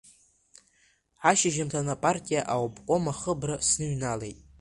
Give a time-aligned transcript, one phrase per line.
[1.29, 4.39] Ашьыжьымҭан апартиа Аобком ахыбра сныҩналеит.